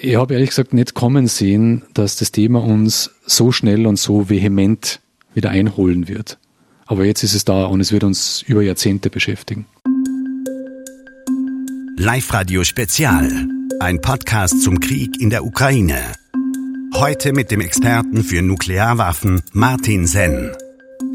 ich 0.00 0.16
habe 0.16 0.34
ehrlich 0.34 0.50
gesagt 0.50 0.74
nicht 0.74 0.94
kommen 0.94 1.26
sehen, 1.26 1.82
dass 1.94 2.16
das 2.16 2.32
Thema 2.32 2.62
uns 2.62 3.10
so 3.26 3.52
schnell 3.52 3.86
und 3.86 3.98
so 3.98 4.28
vehement 4.28 5.00
wieder 5.34 5.50
einholen 5.50 6.08
wird. 6.08 6.38
Aber 6.86 7.04
jetzt 7.04 7.22
ist 7.22 7.34
es 7.34 7.44
da 7.44 7.64
und 7.64 7.80
es 7.80 7.92
wird 7.92 8.04
uns 8.04 8.42
über 8.42 8.62
Jahrzehnte 8.62 9.10
beschäftigen. 9.10 9.66
Live 11.98 12.32
Radio 12.32 12.62
Spezial. 12.64 13.48
Ein 13.80 14.00
Podcast 14.00 14.62
zum 14.62 14.80
Krieg 14.80 15.20
in 15.20 15.30
der 15.30 15.44
Ukraine. 15.44 16.00
Heute 16.94 17.32
mit 17.32 17.50
dem 17.50 17.60
Experten 17.60 18.22
für 18.22 18.42
Nuklearwaffen 18.42 19.42
Martin 19.52 20.06
Senn. 20.06 20.52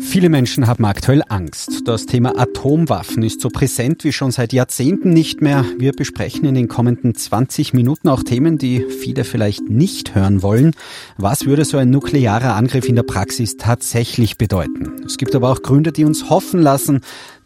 Viele 0.02 0.29
Menschen 0.29 0.68
haben 0.68 0.83
aktuell 0.83 1.23
Angst. 1.29 1.83
Das 1.86 2.05
Thema 2.05 2.38
Atomwaffen 2.38 3.23
ist 3.23 3.39
so 3.39 3.50
präsent 3.50 4.04
wie 4.04 4.11
schon 4.11 4.31
seit 4.31 4.51
Jahrzehnten 4.51 5.11
nicht 5.11 5.41
mehr. 5.41 5.63
Wir 5.77 5.93
besprechen 5.93 6.43
in 6.45 6.55
den 6.55 6.68
kommenden 6.68 7.15
20 7.15 7.73
Minuten 7.73 8.09
auch 8.09 8.23
Themen, 8.23 8.57
die 8.57 8.86
viele 8.89 9.23
vielleicht 9.23 9.69
nicht 9.69 10.14
hören 10.15 10.41
wollen. 10.41 10.75
Was 11.18 11.45
würde 11.45 11.64
so 11.64 11.78
ein 11.78 11.92
nuklearer 11.92 12.56
Angriff 12.56 12.89
in 12.89 12.95
der 12.95 13.04
Praxis 13.04 13.56
tatsächlich 13.57 14.37
bedeuten? 14.37 15.04
Es 15.06 15.18
gibt 15.18 15.36
aber 15.36 15.50
auch 15.50 15.61
Gründe, 15.61 15.92
die 15.92 16.04
uns 16.04 16.29
hoffen 16.29 16.61
lassen, 16.61 17.01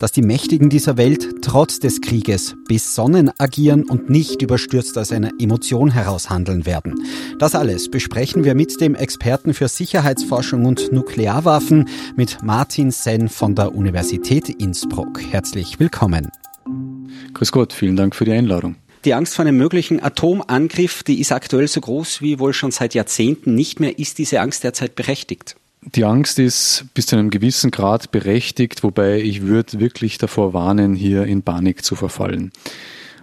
dass 0.06 0.12
die 0.12 0.22
Mächtigen 0.22 0.70
dieser 0.70 0.98
Welt 0.98 1.42
trotz 1.42 1.80
des 1.80 2.00
Krieges 2.00 2.56
besonnen 2.68 3.32
agieren 3.40 3.90
und 3.90 4.08
nicht 4.08 4.44
überstürzt 4.44 5.00
aus 5.00 5.12
einer 5.12 5.32
Emotion 5.40 5.90
heraus 5.90 6.30
handeln 6.30 6.68
werden. 6.68 6.94
Das 7.40 7.56
alles 7.56 7.90
besprechen 7.90 8.44
wir 8.44 8.54
mit 8.54 8.80
dem 8.82 8.94
Experten 8.94 9.56
für 9.56 9.68
Sicherheitsforschung 9.68 10.66
und 10.66 10.92
Nuklearwaffen, 10.92 11.90
mit 12.16 12.44
Martin 12.44 12.92
Senn 12.92 13.30
von 13.30 13.56
der 13.56 13.74
Universität 13.74 14.48
Innsbruck. 14.48 15.20
Herzlich 15.24 15.80
willkommen. 15.80 16.30
Grüß 17.34 17.52
Gott, 17.52 17.74
vielen 17.74 17.96
Dank 17.96 18.16
für 18.16 18.26
die 18.26 18.34
Einladung. 18.34 18.76
Die 19.06 19.16
Angst 19.16 19.34
vor 19.34 19.44
einem 19.44 19.58
möglichen 19.58 20.04
Atomangriff, 20.04 21.02
die 21.02 21.20
ist 21.20 21.32
aktuell 21.32 21.68
so 21.68 21.82
groß 21.82 22.22
wie 22.22 22.38
wohl 22.38 22.54
schon 22.54 22.70
seit 22.70 22.94
Jahrzehnten 22.94 23.56
nicht 23.56 23.80
mehr. 23.80 23.98
Ist 23.98 24.20
diese 24.20 24.40
Angst 24.40 24.64
derzeit 24.64 24.94
berechtigt? 24.94 25.56
Die 25.94 26.04
Angst 26.04 26.40
ist 26.40 26.86
bis 26.94 27.06
zu 27.06 27.16
einem 27.16 27.30
gewissen 27.30 27.70
Grad 27.70 28.12
berechtigt, 28.12 28.84
wobei 28.84 29.22
ich 29.22 29.44
würde 29.44 29.80
wirklich 29.80 30.18
davor 30.18 30.54
warnen, 30.54 30.96
hier 30.96 31.26
in 31.26 31.44
Panik 31.44 31.86
zu 31.86 31.96
verfallen. 31.96 32.52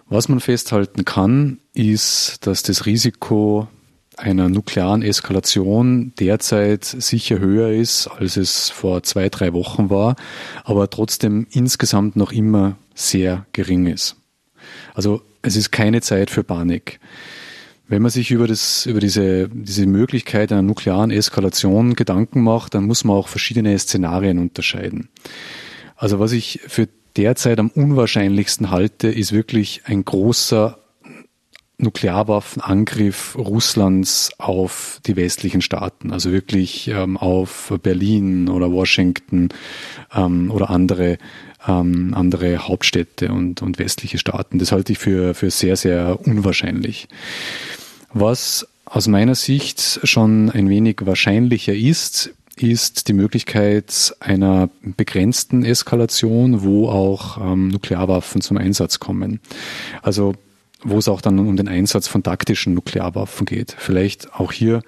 Was 0.09 0.29
man 0.29 0.41
festhalten 0.41 1.05
kann, 1.05 1.59
ist, 1.75 2.47
dass 2.47 2.63
das 2.63 2.87
Risiko 2.87 3.67
einer 4.17 4.49
nuklearen 4.49 5.03
Eskalation 5.03 6.13
derzeit 6.21 6.85
sicher 6.85 7.39
höher 7.39 7.71
ist, 7.71 8.07
als 8.07 8.37
es 8.37 8.71
vor 8.71 9.03
zwei, 9.03 9.29
drei 9.29 9.53
Wochen 9.53 9.91
war, 9.91 10.17
aber 10.65 10.89
trotzdem 10.91 11.47
insgesamt 11.51 12.15
noch 12.15 12.31
immer 12.31 12.77
sehr 12.95 13.47
gering 13.53 13.87
ist. 13.87 14.17
Also 14.95 15.23
es 15.41 15.57
ist 15.57 15.73
keine 15.73 16.03
Zeit 16.03 16.31
für 16.31 16.45
Panik. 16.45 17.01
Wenn 17.93 18.01
man 18.01 18.11
sich 18.11 18.31
über, 18.31 18.47
das, 18.47 18.87
über 18.87 19.01
diese, 19.01 19.51
diese 19.51 19.85
Möglichkeit 19.85 20.51
einer 20.51 20.63
nuklearen 20.63 21.11
Eskalation 21.11 21.93
Gedanken 21.93 22.41
macht, 22.41 22.73
dann 22.73 22.85
muss 22.85 23.05
man 23.05 23.19
auch 23.19 23.29
verschiedene 23.29 23.79
Szenarien 23.79 24.39
unterscheiden. 24.39 25.11
Also 25.97 26.19
was 26.19 26.33
ich 26.33 26.61
für 26.67 26.89
derzeit 27.19 27.59
am 27.59 27.69
unwahrscheinlichsten 27.69 28.71
halte, 28.71 29.09
ist 29.09 29.33
wirklich 29.33 29.83
ein 29.85 30.07
großer 30.07 30.79
Nuklearwaffenangriff 31.77 33.37
Russlands 33.37 34.31
auf 34.39 34.99
die 35.05 35.17
westlichen 35.17 35.61
Staaten, 35.61 36.13
also 36.13 36.33
wirklich 36.33 36.89
ähm, 36.89 37.19
auf 37.19 37.75
Berlin 37.83 38.49
oder 38.49 38.73
Washington 38.73 39.51
ähm, 40.15 40.51
oder 40.51 40.71
andere 40.71 41.19
ähm, 41.69 42.15
andere 42.15 42.57
Hauptstädte 42.57 43.31
und, 43.31 43.61
und 43.61 43.79
westliche 43.79 44.19
Staaten. 44.19 44.59
Das 44.59 44.73
halte 44.73 44.93
ich 44.93 44.99
für, 44.99 45.35
für 45.35 45.51
sehr, 45.51 45.77
sehr 45.77 46.19
unwahrscheinlich. 46.27 47.09
Was 48.15 48.67
aus 48.85 49.09
meiner 49.09 49.35
Sicht 49.35 50.01
schon 50.05 50.51
ein 50.51 50.69
wenig 50.69 50.99
wahrscheinlicher 51.03 51.75
ist, 51.75 52.35
ist 52.57 53.09
die 53.09 53.15
Möglichkeit 53.15 54.15
einer 54.21 54.69
begrenzten 54.83 55.65
Eskalation, 55.65 56.63
wo 56.63 56.89
auch 56.89 57.39
ähm, 57.39 57.69
Nuklearwaffen 57.69 58.43
zum 58.43 58.59
Einsatz 58.59 58.99
kommen. 58.99 59.41
Also 60.03 60.35
wo 60.85 60.99
es 60.99 61.09
auch 61.09 61.21
dann 61.21 61.39
um 61.39 61.57
den 61.57 61.69
Einsatz 61.69 62.09
von 62.09 62.23
taktischen 62.23 62.75
Nuklearwaffen 62.75 63.47
geht. 63.47 63.75
Vielleicht 63.79 64.35
auch 64.35 64.53
hier 64.53 64.83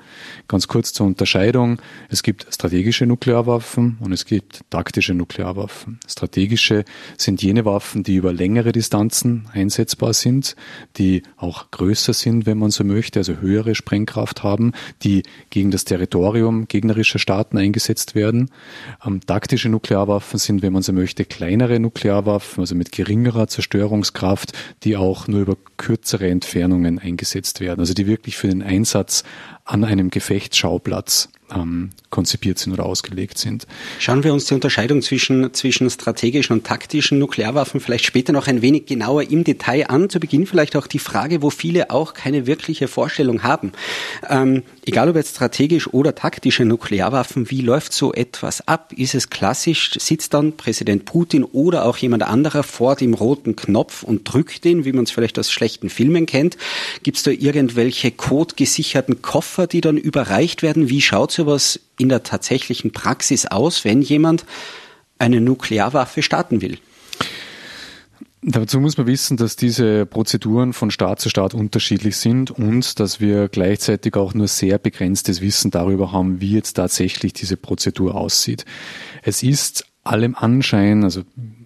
ganz 0.49 0.69
kurz 0.69 0.93
zur 0.93 1.07
Unterscheidung. 1.07 1.81
Es 2.09 2.23
gibt 2.23 2.47
strategische 2.53 3.07
Nuklearwaffen 3.07 3.99
und 4.01 4.13
es 4.13 4.25
gibt 4.25 4.61
taktische 4.71 5.15
Nuklearwaffen. 5.15 6.01
Strategische 6.07 6.85
sind 7.17 7.43
jene 7.43 7.65
Waffen, 7.65 8.03
die 8.03 8.17
über 8.17 8.33
längere 8.33 8.73
Distanzen 8.73 9.49
einsetzbar 9.53 10.13
sind, 10.13 10.57
die 10.97 11.23
auch 11.37 11.71
größer 11.71 12.13
sind, 12.13 12.47
wenn 12.47 12.59
man 12.59 12.71
so 12.71 12.85
möchte, 12.85 13.21
also 13.21 13.37
höhere 13.37 13.75
Sprengkraft 13.75 14.43
haben, 14.43 14.73
die 15.03 15.23
gegen 15.51 15.71
das 15.71 15.85
Territorium 15.85 16.67
gegnerischer 16.67 17.19
Staaten 17.19 17.59
eingesetzt 17.59 18.15
werden. 18.15 18.51
Ähm, 19.05 19.21
taktische 19.21 19.69
Nuklearwaffen 19.69 20.39
sind, 20.39 20.63
wenn 20.63 20.73
man 20.73 20.83
so 20.83 20.93
möchte, 20.93 21.25
kleinere 21.25 21.79
Nuklearwaffen, 21.79 22.61
also 22.61 22.75
mit 22.75 22.93
geringerer 22.93 23.47
Zerstörungskraft, 23.49 24.53
die 24.83 24.97
auch 24.97 25.29
nur 25.29 25.41
über 25.41 25.57
kürzere 25.85 26.31
Entfernungen 26.31 26.99
eingesetzt 26.99 27.61
werden, 27.61 27.81
also 27.81 27.93
die 27.93 28.07
wirklich 28.07 28.39
für 28.39 28.49
den 28.49 28.63
Einsatz 28.63 29.23
an 29.65 29.85
einem 29.85 30.09
Gefechtsschauplatz 30.09 31.29
ähm, 31.53 31.91
konzipiert 32.11 32.59
sind 32.59 32.73
oder 32.73 32.87
ausgelegt 32.87 33.39
sind. 33.39 33.67
Schauen 33.99 34.25
wir 34.25 34.33
uns 34.33 34.47
die 34.47 34.55
Unterscheidung 34.55 35.03
zwischen, 35.03 35.53
zwischen 35.53 35.91
strategischen 35.91 36.57
und 36.57 36.65
taktischen 36.65 37.19
Nuklearwaffen 37.19 37.81
vielleicht 37.81 38.07
später 38.07 38.33
noch 38.33 38.47
ein 38.47 38.63
wenig 38.63 38.87
genauer 38.87 39.31
im 39.31 39.45
Detail 39.45 39.91
an. 39.91 40.09
Zu 40.09 40.21
Beginn 40.21 40.47
vielleicht 40.47 40.77
auch 40.77 40.87
die 40.87 40.99
Frage, 40.99 41.43
wo 41.43 41.51
viele 41.51 41.91
auch 41.91 42.15
keine 42.15 42.47
wirkliche 42.47 42.89
Vorstellung 42.89 43.43
haben. 43.43 43.73
Ähm, 44.29 44.63
egal 44.87 45.09
ob 45.09 45.17
jetzt 45.17 45.35
strategisch 45.35 45.89
oder 45.93 46.15
taktische 46.15 46.65
Nuklearwaffen, 46.65 47.51
wie 47.51 47.61
läuft 47.61 47.93
so 47.93 48.13
etwas 48.13 48.67
ab? 48.67 48.93
Ist 48.97 49.15
es 49.15 49.31
klassisch, 49.31 49.93
sitzt 49.99 50.35
dann 50.35 50.57
Präsident 50.57 51.05
Putin 51.05 51.45
oder 51.45 51.85
auch 51.85 51.97
jemand 51.97 52.23
anderer 52.23 52.63
vor 52.63 52.97
dem 52.97 53.15
roten 53.15 53.57
Knopf 53.57 54.03
und 54.03 54.33
drückt 54.33 54.65
den, 54.65 54.85
wie 54.85 54.93
man 54.93 55.05
es 55.05 55.11
vielleicht 55.11 55.39
aus 55.39 55.51
schlechten 55.51 55.91
Filmen 55.91 56.27
kennt? 56.27 56.57
Gibt 57.03 57.19
es 57.19 57.23
da 57.23 57.31
irgendwelche 57.31 58.11
codegesicherten 58.11 59.21
Koffer, 59.21 59.67
die 59.67 59.81
dann 59.81 59.97
überreicht 59.97 60.63
werden? 60.63 60.89
Wie 60.89 61.01
schaut 61.01 61.35
sowas 61.45 61.81
in 61.99 62.09
der 62.09 62.23
tatsächlichen 62.23 62.93
Praxis 62.93 63.47
aus, 63.47 63.85
wenn 63.85 64.03
jemand 64.03 64.45
eine 65.19 65.41
Nuklearwaffe 65.41 66.23
starten 66.23 66.61
will? 66.61 66.79
Dazu 68.47 68.79
muss 68.79 68.99
man 68.99 69.07
wissen, 69.07 69.39
dass 69.39 69.57
diese 69.57 70.05
Prozeduren 70.05 70.75
von 70.75 70.91
Staat 70.91 71.21
zu 71.21 71.31
Staat 71.31 71.55
unterschiedlich 71.55 72.19
sind 72.19 72.51
und 72.51 73.01
dass 73.01 73.19
wir 73.19 73.49
gleichzeitig 73.49 74.17
auch 74.17 74.35
nur 74.35 74.49
sehr 74.49 74.79
begrenztes 74.79 75.41
Wissen 75.41 75.71
darüber 75.71 76.13
haben, 76.13 76.43
wie 76.43 76.53
jetzt 76.53 76.75
tatsächlich 76.75 77.33
diese 77.33 77.57
Prozedur 77.57 78.15
aussieht. 78.15 78.67
Es 79.23 79.43
ist 79.43 79.87
allem 80.03 80.35
Anschein 80.35 81.05
also 81.05 81.23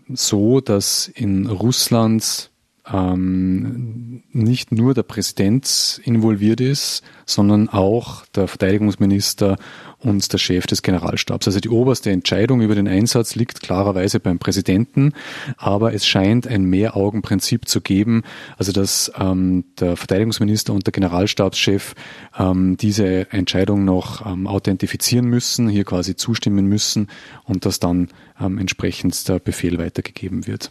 so, 0.08 0.60
dass 0.60 1.08
in 1.08 1.48
Russland 1.48 2.50
ähm, 2.92 4.22
nicht 4.32 4.72
nur 4.72 4.94
der 4.94 5.02
Präsident 5.02 6.00
involviert 6.04 6.60
ist, 6.60 7.02
sondern 7.26 7.68
auch 7.68 8.24
der 8.26 8.48
Verteidigungsminister 8.48 9.56
und 9.98 10.32
der 10.32 10.38
Chef 10.38 10.66
des 10.66 10.82
Generalstabs. 10.82 11.46
Also 11.48 11.60
die 11.60 11.68
oberste 11.68 12.10
Entscheidung 12.10 12.60
über 12.60 12.74
den 12.74 12.86
Einsatz 12.86 13.34
liegt 13.34 13.60
klarerweise 13.62 14.20
beim 14.20 14.38
Präsidenten, 14.38 15.12
aber 15.56 15.92
es 15.92 16.06
scheint 16.06 16.46
ein 16.46 16.64
Mehraugenprinzip 16.64 17.68
zu 17.68 17.80
geben, 17.80 18.22
also 18.56 18.72
dass 18.72 19.10
ähm, 19.18 19.64
der 19.78 19.96
Verteidigungsminister 19.96 20.72
und 20.72 20.86
der 20.86 20.92
Generalstabschef 20.92 21.94
ähm, 22.38 22.76
diese 22.76 23.30
Entscheidung 23.32 23.84
noch 23.84 24.24
ähm, 24.24 24.46
authentifizieren 24.46 25.26
müssen, 25.26 25.68
hier 25.68 25.84
quasi 25.84 26.16
zustimmen 26.16 26.66
müssen 26.66 27.08
und 27.44 27.66
dass 27.66 27.80
dann 27.80 28.08
ähm, 28.40 28.58
entsprechend 28.58 29.28
der 29.28 29.40
Befehl 29.40 29.78
weitergegeben 29.78 30.46
wird. 30.46 30.70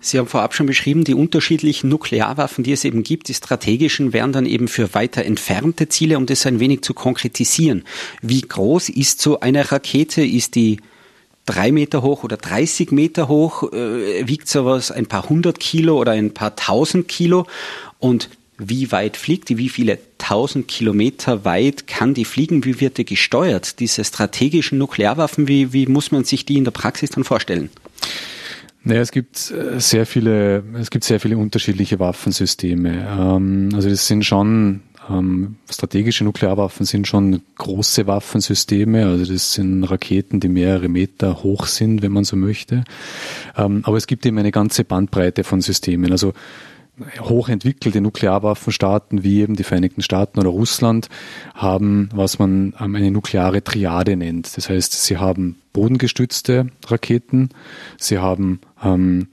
Sie 0.00 0.18
haben 0.18 0.28
vorab 0.28 0.54
schon 0.54 0.66
beschrieben, 0.66 1.04
die 1.04 1.14
unterschiedlichen 1.14 1.88
Nuklearwaffen, 1.88 2.62
die 2.62 2.72
es 2.72 2.84
eben 2.84 3.02
gibt, 3.02 3.28
die 3.28 3.34
strategischen, 3.34 4.12
wären 4.12 4.32
dann 4.32 4.46
eben 4.46 4.68
für 4.68 4.94
weiter 4.94 5.24
entfernte 5.24 5.88
Ziele, 5.88 6.16
um 6.16 6.26
das 6.26 6.46
ein 6.46 6.60
wenig 6.60 6.82
zu 6.82 6.94
konkretisieren. 6.94 7.84
Wie 8.22 8.40
groß 8.40 8.90
ist 8.90 9.20
so 9.20 9.40
eine 9.40 9.72
Rakete? 9.72 10.24
Ist 10.24 10.54
die 10.54 10.78
drei 11.46 11.72
Meter 11.72 12.02
hoch 12.02 12.22
oder 12.22 12.36
30 12.36 12.92
Meter 12.92 13.28
hoch? 13.28 13.72
Äh, 13.72 14.28
wiegt 14.28 14.48
sowas 14.48 14.92
ein 14.92 15.06
paar 15.06 15.28
hundert 15.28 15.58
Kilo 15.58 15.98
oder 15.98 16.12
ein 16.12 16.32
paar 16.32 16.54
tausend 16.54 17.08
Kilo? 17.08 17.46
Und 17.98 18.30
wie 18.58 18.92
weit 18.92 19.16
fliegt 19.16 19.48
die? 19.48 19.58
Wie 19.58 19.68
viele 19.68 19.98
tausend 20.18 20.68
Kilometer 20.68 21.44
weit 21.44 21.86
kann 21.86 22.14
die 22.14 22.24
fliegen? 22.24 22.64
Wie 22.64 22.80
wird 22.80 22.98
die 22.98 23.04
gesteuert? 23.04 23.78
Diese 23.80 24.04
strategischen 24.04 24.78
Nuklearwaffen, 24.78 25.48
wie, 25.48 25.72
wie 25.72 25.86
muss 25.86 26.10
man 26.10 26.24
sich 26.24 26.44
die 26.44 26.56
in 26.56 26.64
der 26.64 26.72
Praxis 26.72 27.10
dann 27.10 27.24
vorstellen? 27.24 27.70
Naja, 28.88 29.02
es 29.02 29.12
gibt 29.12 29.50
äh, 29.50 29.78
sehr 29.80 30.06
viele, 30.06 30.64
es 30.80 30.88
gibt 30.88 31.04
sehr 31.04 31.20
viele 31.20 31.36
unterschiedliche 31.36 31.98
Waffensysteme. 31.98 33.06
Ähm, 33.06 33.68
also 33.74 33.90
das 33.90 34.06
sind 34.06 34.24
schon 34.24 34.80
ähm, 35.10 35.56
strategische 35.70 36.24
Nuklearwaffen 36.24 36.86
sind 36.86 37.06
schon 37.06 37.42
große 37.56 38.06
Waffensysteme, 38.06 39.04
also 39.04 39.30
das 39.30 39.52
sind 39.52 39.84
Raketen, 39.84 40.40
die 40.40 40.48
mehrere 40.48 40.88
Meter 40.88 41.42
hoch 41.42 41.66
sind, 41.66 42.00
wenn 42.00 42.12
man 42.12 42.24
so 42.24 42.36
möchte. 42.36 42.84
Ähm, 43.58 43.82
aber 43.84 43.98
es 43.98 44.06
gibt 44.06 44.24
eben 44.24 44.38
eine 44.38 44.52
ganze 44.52 44.84
Bandbreite 44.84 45.44
von 45.44 45.60
Systemen. 45.60 46.10
Also 46.10 46.32
hochentwickelte 47.20 48.00
Nuklearwaffenstaaten 48.00 49.22
wie 49.22 49.40
eben 49.40 49.56
die 49.56 49.64
Vereinigten 49.64 50.02
Staaten 50.02 50.38
oder 50.38 50.50
Russland 50.50 51.08
haben, 51.54 52.08
was 52.12 52.38
man 52.38 52.74
ähm, 52.80 52.94
eine 52.94 53.10
nukleare 53.10 53.62
Triade 53.62 54.16
nennt. 54.16 54.56
Das 54.56 54.68
heißt, 54.68 54.92
sie 54.92 55.16
haben 55.16 55.56
bodengestützte 55.72 56.68
Raketen, 56.86 57.50
sie 57.98 58.18
haben 58.18 58.60
ähm, 58.82 59.28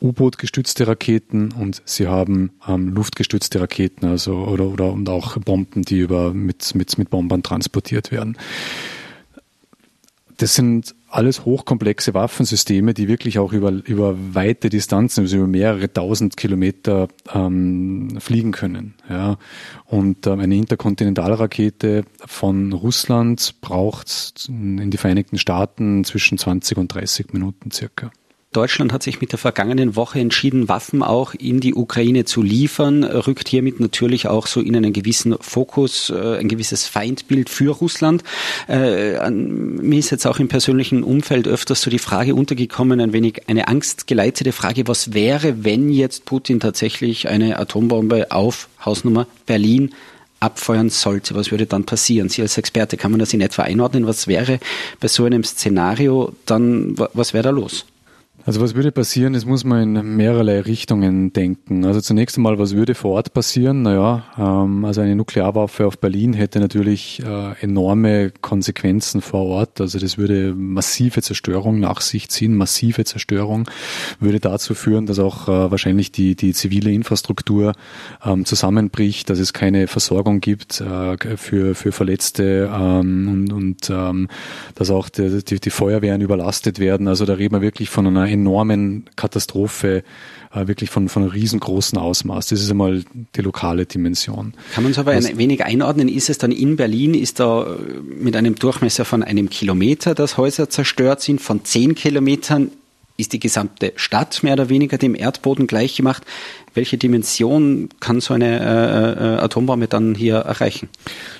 U-Boot-gestützte 0.00 0.86
Raketen 0.86 1.52
und 1.52 1.82
sie 1.86 2.08
haben 2.08 2.50
ähm, 2.68 2.88
luftgestützte 2.94 3.60
Raketen, 3.60 4.06
also 4.06 4.34
oder 4.34 4.66
oder 4.66 4.92
und 4.92 5.08
auch 5.08 5.38
Bomben, 5.38 5.82
die 5.82 6.00
über 6.00 6.34
mit 6.34 6.74
mit 6.74 6.98
mit 6.98 7.10
Bombern 7.10 7.42
transportiert 7.42 8.10
werden. 8.10 8.36
Das 10.36 10.54
sind 10.54 10.94
alles 11.14 11.44
hochkomplexe 11.44 12.12
Waffensysteme, 12.14 12.92
die 12.92 13.08
wirklich 13.08 13.38
auch 13.38 13.52
über, 13.52 13.70
über 13.70 14.16
weite 14.34 14.68
Distanzen, 14.68 15.20
also 15.20 15.36
über 15.36 15.46
mehrere 15.46 15.92
tausend 15.92 16.36
Kilometer 16.36 17.08
ähm, 17.32 18.18
fliegen 18.18 18.52
können. 18.52 18.94
Ja. 19.08 19.38
Und 19.86 20.26
ähm, 20.26 20.40
eine 20.40 20.56
Interkontinentalrakete 20.56 22.04
von 22.26 22.72
Russland 22.72 23.54
braucht 23.60 24.46
in 24.48 24.90
die 24.90 24.98
Vereinigten 24.98 25.38
Staaten 25.38 26.04
zwischen 26.04 26.36
20 26.38 26.78
und 26.78 26.88
30 26.88 27.32
Minuten 27.32 27.70
circa. 27.70 28.10
Deutschland 28.54 28.92
hat 28.92 29.02
sich 29.02 29.20
mit 29.20 29.32
der 29.32 29.38
vergangenen 29.38 29.96
Woche 29.96 30.20
entschieden, 30.20 30.68
Waffen 30.68 31.02
auch 31.02 31.34
in 31.34 31.60
die 31.60 31.74
Ukraine 31.74 32.24
zu 32.24 32.42
liefern, 32.42 33.04
rückt 33.04 33.48
hiermit 33.48 33.80
natürlich 33.80 34.28
auch 34.28 34.46
so 34.46 34.60
in 34.60 34.76
einen 34.76 34.92
gewissen 34.92 35.34
Fokus, 35.40 36.10
äh, 36.10 36.38
ein 36.38 36.48
gewisses 36.48 36.86
Feindbild 36.86 37.50
für 37.50 37.72
Russland. 37.72 38.22
Äh, 38.68 39.30
mir 39.30 39.98
ist 39.98 40.10
jetzt 40.10 40.26
auch 40.26 40.38
im 40.38 40.48
persönlichen 40.48 41.02
Umfeld 41.02 41.48
öfters 41.48 41.82
so 41.82 41.90
die 41.90 41.98
Frage 41.98 42.34
untergekommen, 42.34 43.00
ein 43.00 43.12
wenig 43.12 43.42
eine 43.48 43.68
angstgeleitete 43.68 44.52
Frage, 44.52 44.86
was 44.86 45.12
wäre, 45.12 45.64
wenn 45.64 45.90
jetzt 45.90 46.24
Putin 46.24 46.60
tatsächlich 46.60 47.28
eine 47.28 47.58
Atombombe 47.58 48.30
auf 48.30 48.68
Hausnummer 48.84 49.26
Berlin 49.46 49.90
abfeuern 50.40 50.90
sollte, 50.90 51.34
was 51.34 51.50
würde 51.50 51.66
dann 51.66 51.84
passieren? 51.84 52.28
Sie 52.28 52.42
als 52.42 52.58
Experte, 52.58 52.96
kann 52.96 53.10
man 53.10 53.20
das 53.20 53.32
in 53.32 53.40
etwa 53.40 53.62
einordnen? 53.62 54.06
Was 54.06 54.28
wäre 54.28 54.60
bei 55.00 55.08
so 55.08 55.24
einem 55.24 55.42
Szenario 55.42 56.32
dann, 56.46 56.96
was 56.96 57.32
wäre 57.32 57.44
da 57.44 57.50
los? 57.50 57.86
Also 58.46 58.60
was 58.60 58.74
würde 58.74 58.92
passieren? 58.92 59.32
Das 59.32 59.46
muss 59.46 59.64
man 59.64 59.96
in 59.96 60.16
mehrerlei 60.16 60.60
Richtungen 60.60 61.32
denken. 61.32 61.86
Also 61.86 62.02
zunächst 62.02 62.36
einmal, 62.36 62.58
was 62.58 62.74
würde 62.74 62.94
vor 62.94 63.12
Ort 63.12 63.32
passieren? 63.32 63.80
Naja, 63.80 64.24
ähm, 64.36 64.84
also 64.84 65.00
eine 65.00 65.16
Nuklearwaffe 65.16 65.86
auf 65.86 65.98
Berlin 65.98 66.34
hätte 66.34 66.60
natürlich 66.60 67.22
äh, 67.24 67.54
enorme 67.62 68.32
Konsequenzen 68.42 69.22
vor 69.22 69.46
Ort. 69.46 69.80
Also 69.80 69.98
das 69.98 70.18
würde 70.18 70.52
massive 70.54 71.22
Zerstörung 71.22 71.80
nach 71.80 72.02
sich 72.02 72.28
ziehen, 72.28 72.54
massive 72.54 73.04
Zerstörung 73.04 73.64
würde 74.20 74.40
dazu 74.40 74.74
führen, 74.74 75.06
dass 75.06 75.18
auch 75.18 75.48
äh, 75.48 75.70
wahrscheinlich 75.70 76.12
die, 76.12 76.36
die 76.36 76.52
zivile 76.52 76.92
Infrastruktur 76.92 77.72
ähm, 78.22 78.44
zusammenbricht, 78.44 79.30
dass 79.30 79.38
es 79.38 79.54
keine 79.54 79.86
Versorgung 79.86 80.40
gibt 80.40 80.82
äh, 80.82 81.16
für, 81.38 81.74
für 81.74 81.92
Verletzte 81.92 82.70
ähm, 82.70 83.28
und, 83.28 83.52
und 83.54 83.90
ähm, 83.90 84.28
dass 84.74 84.90
auch 84.90 85.08
die, 85.08 85.42
die, 85.42 85.60
die 85.60 85.70
Feuerwehren 85.70 86.20
überlastet 86.20 86.78
werden. 86.78 87.08
Also 87.08 87.24
da 87.24 87.32
reden 87.32 87.54
wir 87.54 87.62
wirklich 87.62 87.88
von 87.88 88.06
einer 88.06 88.33
enormen 88.34 89.06
Katastrophe, 89.16 90.04
äh, 90.52 90.66
wirklich 90.66 90.90
von, 90.90 91.08
von 91.08 91.24
riesengroßen 91.24 91.98
Ausmaß. 91.98 92.48
Das 92.48 92.60
ist 92.60 92.70
einmal 92.70 93.04
die 93.34 93.40
lokale 93.40 93.86
Dimension. 93.86 94.54
Kann 94.72 94.84
man 94.84 94.92
es 94.92 94.98
aber 94.98 95.16
Was, 95.16 95.26
ein 95.26 95.38
wenig 95.38 95.64
einordnen? 95.64 96.08
Ist 96.08 96.30
es 96.30 96.38
dann 96.38 96.52
in 96.52 96.76
Berlin, 96.76 97.14
ist 97.14 97.40
da 97.40 97.62
äh, 97.62 97.76
mit 98.02 98.36
einem 98.36 98.54
Durchmesser 98.54 99.04
von 99.04 99.22
einem 99.22 99.48
Kilometer, 99.48 100.14
dass 100.14 100.36
Häuser 100.36 100.68
zerstört 100.68 101.22
sind, 101.22 101.40
von 101.40 101.64
zehn 101.64 101.94
Kilometern 101.94 102.70
ist 103.16 103.32
die 103.32 103.38
gesamte 103.40 103.92
Stadt 103.96 104.42
mehr 104.42 104.54
oder 104.54 104.68
weniger 104.68 104.98
dem 104.98 105.14
Erdboden 105.14 105.66
gleichgemacht. 105.66 106.24
Welche 106.74 106.98
Dimension 106.98 107.88
kann 108.00 108.20
so 108.20 108.34
eine 108.34 108.58
äh, 108.58 109.24
äh, 109.24 109.38
Atombombe 109.38 109.86
dann 109.86 110.16
hier 110.16 110.36
erreichen? 110.36 110.88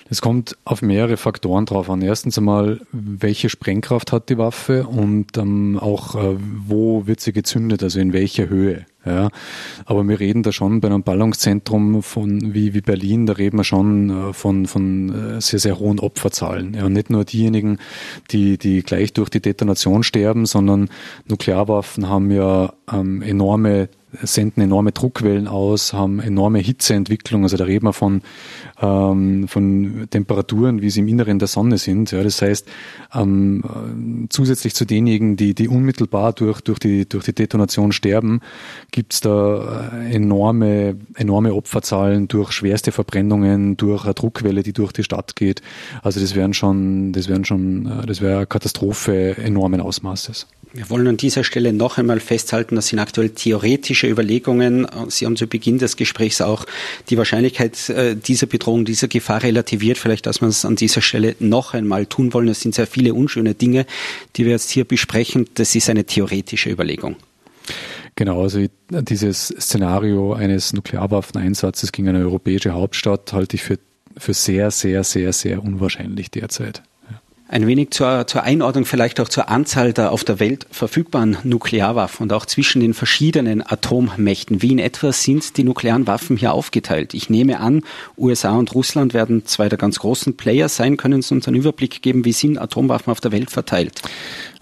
Es 0.08 0.22
kommt 0.22 0.56
auf 0.64 0.82
mehrere 0.82 1.16
Faktoren 1.16 1.66
drauf 1.66 1.90
an. 1.90 2.02
Erstens 2.02 2.38
einmal, 2.38 2.80
welche 2.92 3.48
Sprengkraft 3.48 4.12
hat 4.12 4.28
die 4.28 4.38
Waffe 4.38 4.86
und 4.86 5.36
ähm, 5.36 5.78
auch, 5.80 6.14
äh, 6.14 6.36
wo 6.38 7.06
wird 7.06 7.20
sie 7.20 7.32
gezündet, 7.32 7.82
also 7.82 7.98
in 7.98 8.12
welcher 8.12 8.48
Höhe. 8.48 8.86
Ja, 9.06 9.28
aber 9.84 10.06
wir 10.08 10.18
reden 10.18 10.42
da 10.42 10.50
schon 10.50 10.80
bei 10.80 10.88
einem 10.88 11.02
Ballungszentrum 11.02 12.02
von 12.02 12.54
wie, 12.54 12.72
wie 12.72 12.80
Berlin, 12.80 13.26
da 13.26 13.34
reden 13.34 13.58
wir 13.58 13.64
schon 13.64 14.30
äh, 14.30 14.32
von, 14.32 14.66
von 14.66 15.36
äh, 15.36 15.40
sehr, 15.40 15.58
sehr 15.58 15.78
hohen 15.78 16.00
Opferzahlen. 16.00 16.74
Ja, 16.74 16.88
nicht 16.88 17.10
nur 17.10 17.24
diejenigen, 17.24 17.78
die, 18.30 18.56
die 18.56 18.82
gleich 18.82 19.12
durch 19.12 19.28
die 19.28 19.42
Detonation 19.42 20.02
sterben, 20.02 20.46
sondern 20.46 20.88
Nuklearwaffen 21.26 22.08
haben 22.08 22.30
ja 22.30 22.72
ähm, 22.90 23.20
enorme 23.20 23.88
senden 24.22 24.62
enorme 24.62 24.92
Druckwellen 24.92 25.48
aus, 25.48 25.92
haben 25.92 26.20
enorme 26.20 26.58
Hitzeentwicklung. 26.58 27.42
Also 27.42 27.56
da 27.56 27.64
reden 27.64 27.86
wir 27.86 27.92
von, 27.92 28.22
ähm, 28.80 29.48
von 29.48 30.06
Temperaturen, 30.10 30.82
wie 30.82 30.90
sie 30.90 31.00
im 31.00 31.08
Inneren 31.08 31.38
der 31.38 31.48
Sonne 31.48 31.78
sind. 31.78 32.10
Ja, 32.12 32.22
das 32.22 32.40
heißt, 32.42 32.68
ähm, 33.14 34.26
zusätzlich 34.30 34.74
zu 34.74 34.84
denjenigen, 34.84 35.36
die, 35.36 35.54
die 35.54 35.68
unmittelbar 35.68 36.32
durch, 36.32 36.60
durch, 36.60 36.78
die, 36.78 37.08
durch 37.08 37.24
die 37.24 37.34
Detonation 37.34 37.92
sterben, 37.92 38.40
gibt's 38.90 39.20
da 39.20 39.90
äh, 39.92 40.14
enorme, 40.14 40.96
enorme 41.14 41.54
Opferzahlen 41.54 42.28
durch 42.28 42.52
schwerste 42.52 42.92
Verbrennungen, 42.92 43.76
durch 43.76 44.04
eine 44.04 44.14
Druckwelle, 44.14 44.62
die 44.62 44.72
durch 44.72 44.92
die 44.92 45.04
Stadt 45.04 45.36
geht. 45.36 45.62
Also 46.02 46.20
das 46.20 46.34
wären 46.34 46.54
schon, 46.54 47.12
das 47.12 47.28
wären 47.28 47.44
schon, 47.44 47.86
äh, 47.86 48.06
das 48.06 48.20
wäre 48.20 48.36
eine 48.38 48.46
Katastrophe 48.46 49.36
enormen 49.38 49.80
Ausmaßes. 49.80 50.46
Wir 50.76 50.90
wollen 50.90 51.06
an 51.06 51.16
dieser 51.16 51.44
Stelle 51.44 51.72
noch 51.72 51.98
einmal 51.98 52.18
festhalten, 52.18 52.74
das 52.74 52.88
sind 52.88 52.98
aktuell 52.98 53.30
theoretische 53.30 54.08
Überlegungen. 54.08 54.88
Sie 55.08 55.24
haben 55.24 55.36
zu 55.36 55.46
Beginn 55.46 55.78
des 55.78 55.96
Gesprächs 55.96 56.40
auch 56.40 56.66
die 57.08 57.16
Wahrscheinlichkeit 57.16 57.88
äh, 57.90 58.16
dieser 58.16 58.48
Bedrohung, 58.48 58.84
dieser 58.84 59.06
Gefahr 59.06 59.44
relativiert. 59.44 59.98
Vielleicht, 59.98 60.26
dass 60.26 60.40
wir 60.40 60.48
es 60.48 60.64
an 60.64 60.74
dieser 60.74 61.00
Stelle 61.00 61.36
noch 61.38 61.74
einmal 61.74 62.06
tun 62.06 62.34
wollen. 62.34 62.48
Es 62.48 62.60
sind 62.60 62.74
sehr 62.74 62.88
viele 62.88 63.14
unschöne 63.14 63.54
Dinge, 63.54 63.86
die 64.34 64.46
wir 64.46 64.50
jetzt 64.50 64.68
hier 64.68 64.84
besprechen. 64.84 65.46
Das 65.54 65.76
ist 65.76 65.88
eine 65.88 66.06
theoretische 66.06 66.70
Überlegung. 66.70 67.14
Genau, 68.16 68.42
also 68.42 68.66
dieses 68.90 69.54
Szenario 69.60 70.32
eines 70.32 70.72
Nuklearwaffeneinsatzes 70.72 71.92
gegen 71.92 72.08
eine 72.08 72.18
europäische 72.18 72.72
Hauptstadt 72.72 73.32
halte 73.32 73.54
ich 73.54 73.62
für, 73.62 73.78
für 74.16 74.34
sehr, 74.34 74.72
sehr, 74.72 75.04
sehr, 75.04 75.32
sehr 75.32 75.62
unwahrscheinlich 75.62 76.32
derzeit. 76.32 76.82
Ein 77.54 77.68
wenig 77.68 77.92
zur, 77.92 78.26
zur 78.26 78.42
Einordnung, 78.42 78.84
vielleicht 78.84 79.20
auch 79.20 79.28
zur 79.28 79.48
Anzahl 79.48 79.92
der 79.92 80.10
auf 80.10 80.24
der 80.24 80.40
Welt 80.40 80.66
verfügbaren 80.72 81.36
Nuklearwaffen 81.44 82.24
und 82.24 82.32
auch 82.32 82.46
zwischen 82.46 82.80
den 82.80 82.94
verschiedenen 82.94 83.64
Atommächten. 83.64 84.60
Wie 84.60 84.72
in 84.72 84.80
etwa 84.80 85.12
sind 85.12 85.56
die 85.56 85.62
nuklearen 85.62 86.08
Waffen 86.08 86.36
hier 86.36 86.52
aufgeteilt? 86.52 87.14
Ich 87.14 87.30
nehme 87.30 87.60
an, 87.60 87.84
USA 88.18 88.56
und 88.56 88.74
Russland 88.74 89.14
werden 89.14 89.46
zwei 89.46 89.68
der 89.68 89.78
ganz 89.78 90.00
großen 90.00 90.36
Player 90.36 90.68
sein. 90.68 90.96
Können 90.96 91.22
Sie 91.22 91.32
uns 91.32 91.46
einen 91.46 91.56
Überblick 91.56 92.02
geben, 92.02 92.24
wie 92.24 92.32
sind 92.32 92.58
Atomwaffen 92.58 93.12
auf 93.12 93.20
der 93.20 93.30
Welt 93.30 93.52
verteilt? 93.52 94.02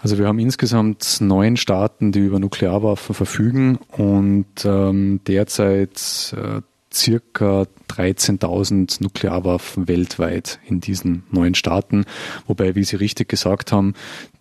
Also 0.02 0.18
wir 0.18 0.26
haben 0.26 0.38
insgesamt 0.38 1.16
neun 1.22 1.56
Staaten, 1.56 2.12
die 2.12 2.18
über 2.18 2.40
Nuklearwaffen 2.40 3.14
verfügen 3.14 3.78
und 3.96 4.66
ähm, 4.66 5.20
derzeit 5.26 6.34
äh, 6.37 6.61
circa 6.92 7.66
13.000 7.88 9.02
Nuklearwaffen 9.02 9.88
weltweit 9.88 10.58
in 10.66 10.80
diesen 10.80 11.25
neuen 11.30 11.54
Staaten, 11.54 12.04
wobei, 12.46 12.75
wie 12.75 12.84
Sie 12.84 12.96
richtig 12.96 13.28
gesagt 13.28 13.72
haben, 13.72 13.94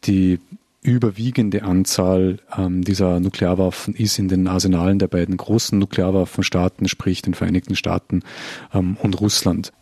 die 0.03 0.39
überwiegende 0.83 1.63
Anzahl 1.63 2.39
ähm, 2.57 2.83
dieser 2.83 3.19
Nuklearwaffen 3.19 3.93
ist 3.93 4.17
in 4.17 4.27
den 4.27 4.47
Arsenalen 4.47 4.97
der 4.97 5.07
beiden 5.07 5.37
großen 5.37 5.77
Nuklearwaffenstaaten, 5.77 6.87
sprich 6.87 7.21
den 7.21 7.35
Vereinigten 7.35 7.75
Staaten 7.75 8.23
ähm, 8.73 8.97
und 9.01 9.21
Russland. 9.21 9.73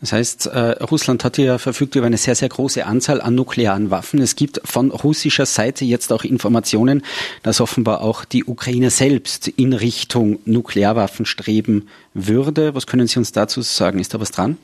Das 0.00 0.12
heißt, 0.12 0.46
äh, 0.46 0.82
Russland 0.84 1.24
hat 1.24 1.38
ja 1.38 1.58
verfügt 1.58 1.96
über 1.96 2.06
eine 2.06 2.18
sehr, 2.18 2.34
sehr 2.34 2.48
große 2.48 2.86
Anzahl 2.86 3.20
an 3.20 3.34
nuklearen 3.34 3.90
Waffen. 3.90 4.20
Es 4.20 4.36
gibt 4.36 4.60
von 4.64 4.90
russischer 4.90 5.46
Seite 5.46 5.84
jetzt 5.84 6.12
auch 6.12 6.24
Informationen, 6.24 7.02
dass 7.42 7.60
offenbar 7.60 8.00
auch 8.02 8.24
die 8.24 8.44
Ukraine 8.44 8.90
selbst 8.90 9.48
in 9.48 9.72
Richtung 9.72 10.38
Nuklearwaffen 10.44 11.26
streben 11.26 11.88
würde. 12.14 12.74
Was 12.74 12.86
können 12.86 13.08
Sie 13.08 13.18
uns 13.18 13.32
dazu 13.32 13.60
sagen? 13.62 13.98
Ist 13.98 14.14
da 14.14 14.20
was 14.20 14.30
dran? 14.30 14.56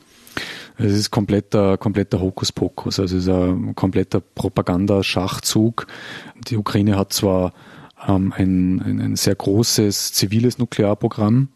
Es 0.76 0.92
ist 0.92 1.10
kompletter, 1.10 1.78
kompletter 1.78 2.20
Hokuspokus. 2.20 2.98
Also 2.98 3.16
es 3.16 3.24
ist 3.24 3.28
ein 3.28 3.74
kompletter 3.74 4.20
Propagandaschachzug. 4.20 5.86
Die 6.48 6.56
Ukraine 6.56 6.96
hat 6.96 7.12
zwar 7.12 7.52
ähm, 8.06 8.32
ein, 8.36 8.80
ein, 8.80 9.00
ein 9.00 9.16
sehr 9.16 9.34
großes 9.34 10.12
ziviles 10.12 10.58
Nuklearprogramm, 10.58 11.48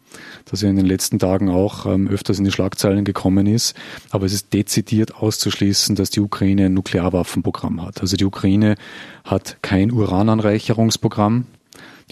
das 0.45 0.61
ja 0.61 0.69
in 0.69 0.75
den 0.75 0.85
letzten 0.85 1.19
Tagen 1.19 1.49
auch 1.49 1.85
ähm, 1.85 2.07
öfters 2.07 2.39
in 2.39 2.45
die 2.45 2.51
Schlagzeilen 2.51 3.05
gekommen 3.05 3.47
ist. 3.47 3.75
Aber 4.09 4.25
es 4.25 4.33
ist 4.33 4.53
dezidiert 4.53 5.15
auszuschließen, 5.15 5.95
dass 5.95 6.09
die 6.09 6.21
Ukraine 6.21 6.65
ein 6.65 6.73
Nuklearwaffenprogramm 6.73 7.81
hat. 7.81 8.01
Also 8.01 8.17
die 8.17 8.25
Ukraine 8.25 8.75
hat 9.23 9.57
kein 9.61 9.91
Urananreicherungsprogramm. 9.91 11.45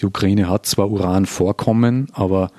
Die 0.00 0.06
Ukraine 0.06 0.48
hat 0.48 0.66
zwar 0.66 0.90
Uranvorkommen, 0.90 2.08
aber 2.12 2.50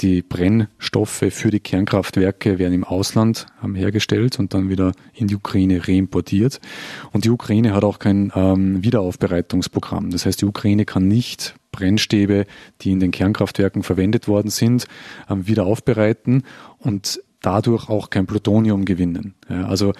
die 0.00 0.22
Brennstoffe 0.22 1.24
für 1.30 1.50
die 1.50 1.60
Kernkraftwerke 1.60 2.58
werden 2.58 2.74
im 2.74 2.84
Ausland 2.84 3.46
ähm, 3.62 3.74
hergestellt 3.74 4.38
und 4.38 4.52
dann 4.52 4.68
wieder 4.68 4.92
in 5.14 5.28
die 5.28 5.36
Ukraine 5.36 5.86
reimportiert. 5.86 6.60
Und 7.12 7.24
die 7.24 7.30
Ukraine 7.30 7.74
hat 7.74 7.84
auch 7.84 7.98
kein 7.98 8.32
ähm, 8.34 8.82
Wiederaufbereitungsprogramm. 8.82 10.10
Das 10.10 10.26
heißt, 10.26 10.40
die 10.40 10.46
Ukraine 10.46 10.84
kann 10.84 11.06
nicht 11.06 11.54
Brennstäbe, 11.70 12.46
die 12.80 12.92
in 12.92 13.00
den 13.00 13.10
Kernkraftwerken 13.10 13.82
verwendet 13.82 14.26
worden 14.28 14.50
sind, 14.50 14.86
ähm, 15.28 15.46
wieder 15.46 15.66
aufbereiten 15.66 16.42
und 16.78 17.20
dadurch 17.40 17.88
auch 17.88 18.10
kein 18.10 18.26
Plutonium 18.26 18.84
gewinnen. 18.84 19.34
Ja, 19.48 19.66
also 19.66 19.92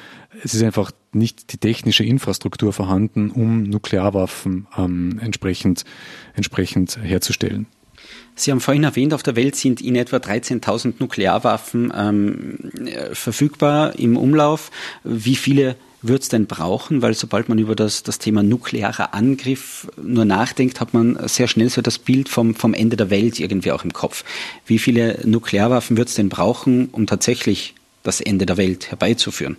es 0.43 0.55
ist 0.55 0.63
einfach 0.63 0.91
nicht 1.13 1.53
die 1.53 1.59
technische 1.59 2.03
Infrastruktur 2.05 2.73
vorhanden, 2.73 3.31
um 3.31 3.65
Nuklearwaffen 3.65 4.67
ähm, 4.77 5.21
entsprechend, 5.23 5.85
entsprechend 6.35 6.99
herzustellen. 7.03 7.67
Sie 8.37 8.51
haben 8.51 8.61
vorhin 8.61 8.85
erwähnt, 8.85 9.15
auf 9.15 9.23
der 9.23 9.37
Welt 9.37 9.55
sind 9.55 9.81
in 9.81 9.95
etwa 9.95 10.17
13.000 10.17 10.95
Nuklearwaffen 10.99 11.93
ähm, 11.97 12.59
verfügbar 13.13 13.99
im 13.99 14.17
Umlauf. 14.17 14.71
Wie 15.05 15.37
viele 15.37 15.77
wird 16.03 16.23
es 16.23 16.29
denn 16.29 16.47
brauchen? 16.47 17.01
Weil 17.01 17.15
sobald 17.15 17.49
man 17.49 17.59
über 17.59 17.75
das, 17.75 18.03
das 18.03 18.19
Thema 18.19 18.43
nuklearer 18.43 19.15
Angriff 19.15 19.89
nur 20.03 20.25
nachdenkt, 20.25 20.81
hat 20.81 20.95
man 20.95 21.17
sehr 21.29 21.49
schnell 21.49 21.71
so 21.71 21.81
das 21.81 21.99
Bild 21.99 22.29
vom, 22.29 22.55
vom 22.55 22.75
Ende 22.75 22.97
der 22.97 23.11
Welt 23.11 23.41
irgendwie 23.41 23.73
auch 23.73 23.85
im 23.85 23.93
Kopf. 23.93 24.25
Wie 24.67 24.79
viele 24.79 25.21
Nuklearwaffen 25.25 25.97
wird 25.97 26.09
es 26.09 26.15
denn 26.15 26.29
brauchen, 26.29 26.89
um 26.91 27.07
tatsächlich 27.07 27.75
das 28.03 28.21
Ende 28.21 28.47
der 28.47 28.57
Welt 28.57 28.91
herbeizuführen? 28.91 29.57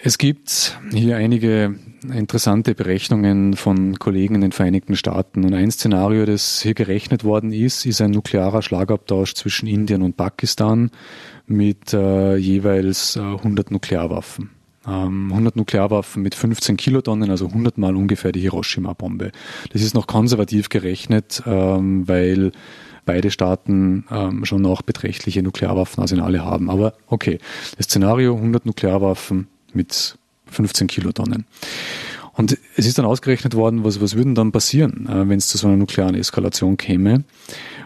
Es 0.00 0.16
gibt 0.16 0.78
hier 0.92 1.16
einige 1.16 1.74
interessante 2.04 2.76
Berechnungen 2.76 3.54
von 3.54 3.98
Kollegen 3.98 4.36
in 4.36 4.42
den 4.42 4.52
Vereinigten 4.52 4.94
Staaten. 4.94 5.44
Und 5.44 5.54
ein 5.54 5.72
Szenario, 5.72 6.24
das 6.24 6.62
hier 6.62 6.74
gerechnet 6.74 7.24
worden 7.24 7.52
ist, 7.52 7.84
ist 7.84 8.00
ein 8.00 8.12
nuklearer 8.12 8.62
Schlagabtausch 8.62 9.34
zwischen 9.34 9.66
Indien 9.66 10.02
und 10.02 10.16
Pakistan 10.16 10.90
mit 11.46 11.92
äh, 11.92 12.36
jeweils 12.36 13.16
äh, 13.16 13.20
100 13.20 13.72
Nuklearwaffen. 13.72 14.50
100 14.84 15.34
ähm, 15.34 15.50
Nuklearwaffen 15.54 16.22
mit 16.22 16.34
15 16.34 16.76
Kilotonnen, 16.76 17.30
also 17.30 17.46
100 17.46 17.76
mal 17.76 17.96
ungefähr 17.96 18.32
die 18.32 18.40
Hiroshima-Bombe. 18.40 19.32
Das 19.72 19.82
ist 19.82 19.94
noch 19.94 20.06
konservativ 20.06 20.68
gerechnet, 20.68 21.42
ähm, 21.44 22.08
weil 22.08 22.52
beide 23.04 23.30
Staaten 23.30 24.06
ähm, 24.10 24.44
schon 24.44 24.62
noch 24.62 24.82
beträchtliche 24.82 25.42
Nuklearwaffenarsenale 25.42 26.44
haben. 26.44 26.70
Aber 26.70 26.94
okay, 27.08 27.38
das 27.76 27.86
Szenario 27.86 28.36
100 28.36 28.64
Nuklearwaffen 28.64 29.48
mit 29.74 30.16
15 30.46 30.86
Kilotonnen. 30.86 31.44
Und 32.38 32.56
es 32.76 32.86
ist 32.86 32.98
dann 32.98 33.04
ausgerechnet 33.04 33.54
worden, 33.56 33.82
was, 33.82 34.00
was 34.00 34.14
würden 34.14 34.36
dann 34.36 34.52
passieren, 34.52 35.08
äh, 35.08 35.28
wenn 35.28 35.38
es 35.38 35.48
zu 35.48 35.58
so 35.58 35.66
einer 35.66 35.76
nuklearen 35.76 36.14
Eskalation 36.14 36.76
käme. 36.76 37.24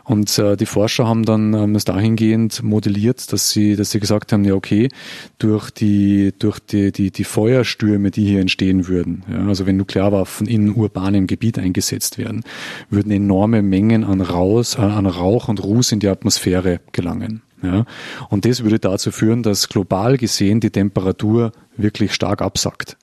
Und 0.05 0.39
äh, 0.39 0.59
die 0.59 0.67
Forscher 0.67 1.07
haben 1.07 1.25
dann 1.25 1.55
ähm, 1.55 1.73
das 1.73 1.87
dahingehend 1.87 2.63
modelliert, 2.63 3.33
dass 3.33 3.49
sie, 3.49 3.77
dass 3.77 3.93
sie 3.93 4.01
gesagt 4.01 4.31
haben, 4.31 4.45
ja 4.45 4.53
okay, 4.53 4.91
durch 5.39 5.71
die, 5.71 6.35
durch 6.39 6.59
die, 6.59 6.93
die, 6.93 7.11
die 7.11 7.25
Feuerstürme, 7.25 8.11
die 8.11 8.27
hier 8.27 8.41
entstehen 8.41 8.89
würden, 8.89 9.25
ja, 9.31 9.47
also 9.47 9.65
wenn 9.65 9.79
Nuklearwaffen 9.79 10.47
in 10.47 10.75
urbanem 10.75 11.27
Gebiet 11.27 11.59
eingesetzt 11.59 12.19
werden, 12.19 12.45
würden 12.91 13.11
enorme 13.11 13.63
Mengen 13.63 14.05
an, 14.05 14.21
Raus, 14.21 14.75
äh, 14.75 14.83
an 14.83 15.07
Rauch 15.07 15.49
und 15.49 15.65
Ruß 15.65 15.93
in 15.93 16.01
die 16.01 16.09
Atmosphäre 16.09 16.81
gelangen. 16.93 17.41
Ja, 17.63 17.85
und 18.29 18.45
das 18.45 18.65
würde 18.65 18.79
dazu 18.79 19.13
führen, 19.13 19.43
dass 19.43 19.69
global 19.69 20.17
gesehen 20.17 20.61
die 20.61 20.71
Temperatur 20.71 21.53
wirklich 21.77 22.13
stark 22.13 22.43
absackt 22.43 22.97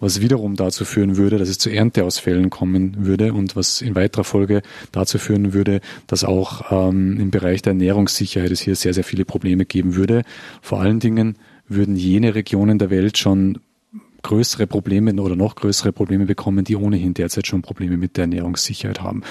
was 0.00 0.20
wiederum 0.20 0.56
dazu 0.56 0.84
führen 0.84 1.16
würde, 1.16 1.38
dass 1.38 1.48
es 1.48 1.58
zu 1.58 1.70
Ernteausfällen 1.70 2.50
kommen 2.50 3.06
würde 3.06 3.32
und 3.32 3.56
was 3.56 3.80
in 3.80 3.94
weiterer 3.94 4.24
Folge 4.24 4.62
dazu 4.92 5.18
führen 5.18 5.52
würde, 5.52 5.80
dass 6.06 6.24
auch 6.24 6.70
ähm, 6.70 7.18
im 7.20 7.30
Bereich 7.30 7.62
der 7.62 7.72
Ernährungssicherheit 7.72 8.50
es 8.50 8.60
hier 8.60 8.76
sehr, 8.76 8.94
sehr 8.94 9.04
viele 9.04 9.24
Probleme 9.24 9.64
geben 9.64 9.94
würde. 9.94 10.22
Vor 10.60 10.80
allen 10.80 11.00
Dingen 11.00 11.36
würden 11.68 11.96
jene 11.96 12.34
Regionen 12.34 12.78
der 12.78 12.90
Welt 12.90 13.18
schon 13.18 13.60
größere 14.22 14.66
Probleme 14.66 15.12
oder 15.14 15.36
noch 15.36 15.54
größere 15.54 15.92
Probleme 15.92 16.26
bekommen, 16.26 16.64
die 16.64 16.76
ohnehin 16.76 17.14
derzeit 17.14 17.46
schon 17.46 17.62
Probleme 17.62 17.96
mit 17.96 18.16
der 18.16 18.22
Ernährungssicherheit 18.22 19.02
haben. 19.02 19.22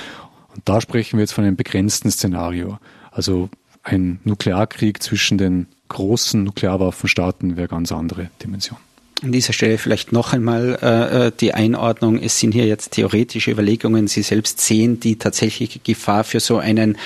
Und 0.54 0.62
da 0.66 0.82
sprechen 0.82 1.18
wir 1.18 1.22
jetzt 1.22 1.34
von 1.34 1.44
einem 1.44 1.56
begrenzten 1.56 2.12
Szenario. 2.12 2.78
Also 3.12 3.50
ein 3.84 4.20
Nuklearkrieg 4.24 5.04
zwischen 5.04 5.38
den 5.38 5.68
großen 5.90 6.44
Nuklearwaffenstaaten 6.44 7.58
wäre 7.58 7.68
ganz 7.68 7.92
andere 7.92 8.30
Dimension. 8.42 8.80
An 9.22 9.32
dieser 9.32 9.54
Stelle 9.54 9.78
vielleicht 9.78 10.12
noch 10.12 10.34
einmal 10.34 10.78
äh, 10.82 11.28
äh, 11.28 11.32
die 11.40 11.54
Einordnung. 11.54 12.20
Es 12.20 12.40
sind 12.40 12.52
hier 12.52 12.66
jetzt 12.66 12.92
theoretische 12.92 13.52
Überlegungen. 13.52 14.08
Sie 14.08 14.22
selbst 14.22 14.60
sehen 14.60 15.00
die 15.00 15.18
tatsächliche 15.18 15.80
Gefahr 15.80 16.26
für 16.26 16.42
so 16.42 16.58
einen 16.58 16.98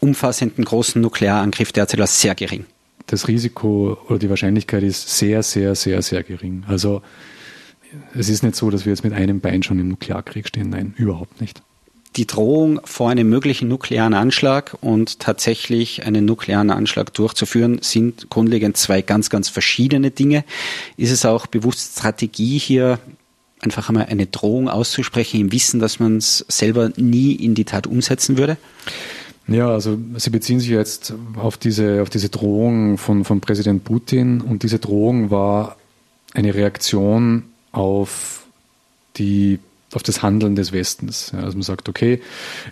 umfassenden 0.00 0.64
großen 0.64 1.00
Nuklearangriff 1.00 1.70
derzeit 1.70 2.00
als 2.00 2.20
sehr 2.20 2.34
gering. 2.34 2.64
Das 3.06 3.28
Risiko 3.28 3.98
oder 4.08 4.18
die 4.18 4.30
Wahrscheinlichkeit 4.30 4.82
ist 4.82 5.16
sehr, 5.16 5.42
sehr, 5.42 5.74
sehr, 5.76 6.02
sehr 6.02 6.24
gering. 6.24 6.64
Also 6.66 7.02
es 8.14 8.28
ist 8.28 8.42
nicht 8.42 8.56
so, 8.56 8.70
dass 8.70 8.84
wir 8.84 8.92
jetzt 8.92 9.04
mit 9.04 9.12
einem 9.12 9.40
Bein 9.40 9.62
schon 9.62 9.78
im 9.78 9.88
Nuklearkrieg 9.88 10.48
stehen. 10.48 10.70
Nein, 10.70 10.94
überhaupt 10.96 11.40
nicht 11.40 11.62
die 12.16 12.26
Drohung 12.26 12.80
vor 12.84 13.08
einem 13.10 13.28
möglichen 13.28 13.68
nuklearen 13.68 14.14
Anschlag 14.14 14.76
und 14.80 15.20
tatsächlich 15.20 16.04
einen 16.04 16.24
nuklearen 16.24 16.70
Anschlag 16.70 17.14
durchzuführen, 17.14 17.78
sind 17.82 18.30
grundlegend 18.30 18.76
zwei 18.76 19.00
ganz, 19.00 19.30
ganz 19.30 19.48
verschiedene 19.48 20.10
Dinge. 20.10 20.44
Ist 20.96 21.12
es 21.12 21.24
auch 21.24 21.46
bewusst 21.46 21.98
Strategie 21.98 22.58
hier, 22.58 22.98
einfach 23.60 23.88
einmal 23.88 24.06
eine 24.06 24.26
Drohung 24.26 24.68
auszusprechen 24.68 25.40
im 25.40 25.52
Wissen, 25.52 25.80
dass 25.80 26.00
man 26.00 26.16
es 26.16 26.44
selber 26.48 26.90
nie 26.96 27.32
in 27.32 27.54
die 27.54 27.64
Tat 27.64 27.86
umsetzen 27.86 28.38
würde? 28.38 28.56
Ja, 29.46 29.68
also 29.68 29.98
Sie 30.16 30.30
beziehen 30.30 30.60
sich 30.60 30.70
jetzt 30.70 31.12
auf 31.36 31.58
diese, 31.58 32.02
auf 32.02 32.10
diese 32.10 32.28
Drohung 32.28 32.98
von, 32.98 33.24
von 33.24 33.40
Präsident 33.40 33.84
Putin 33.84 34.40
und 34.40 34.62
diese 34.62 34.78
Drohung 34.78 35.30
war 35.30 35.76
eine 36.34 36.54
Reaktion 36.54 37.44
auf 37.72 38.44
die 39.16 39.58
auf 39.94 40.02
das 40.02 40.22
Handeln 40.22 40.54
des 40.54 40.72
Westens. 40.72 41.32
Ja, 41.32 41.40
also 41.40 41.56
man 41.56 41.62
sagt, 41.62 41.88
okay, 41.88 42.20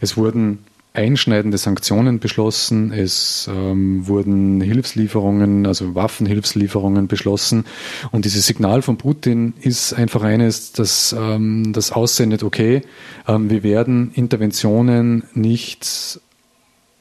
es 0.00 0.16
wurden 0.16 0.58
einschneidende 0.94 1.58
Sanktionen 1.58 2.18
beschlossen, 2.18 2.92
es 2.92 3.48
ähm, 3.52 4.06
wurden 4.08 4.60
Hilfslieferungen, 4.60 5.66
also 5.66 5.94
Waffenhilfslieferungen 5.94 7.06
beschlossen 7.06 7.66
und 8.10 8.24
dieses 8.24 8.46
Signal 8.46 8.82
von 8.82 8.96
Putin 8.96 9.54
ist 9.60 9.92
einfach 9.92 10.22
eines, 10.22 10.72
das, 10.72 11.14
ähm, 11.16 11.72
das 11.72 11.92
aussendet, 11.92 12.42
okay, 12.42 12.82
ähm, 13.28 13.48
wir 13.48 13.62
werden 13.62 14.10
Interventionen 14.14 15.24
nicht 15.34 16.20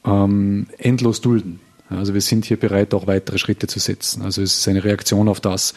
ähm, 0.04 0.66
endlos 0.78 1.20
dulden. 1.20 1.60
Also 1.90 2.14
wir 2.14 2.20
sind 2.20 2.44
hier 2.44 2.58
bereit, 2.58 2.92
auch 2.94 3.06
weitere 3.06 3.38
Schritte 3.38 3.66
zu 3.66 3.78
setzen. 3.78 4.22
Also 4.22 4.42
es 4.42 4.58
ist 4.58 4.68
eine 4.68 4.84
Reaktion 4.84 5.28
auf 5.28 5.40
das, 5.40 5.74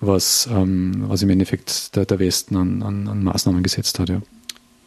was, 0.00 0.48
ähm, 0.52 1.04
was 1.08 1.22
im 1.22 1.30
Endeffekt 1.30 1.96
der, 1.96 2.04
der 2.04 2.18
Westen 2.18 2.56
an, 2.56 2.82
an, 2.82 3.08
an 3.08 3.24
Maßnahmen 3.24 3.62
gesetzt 3.62 3.98
hat. 3.98 4.08
Ja. 4.08 4.20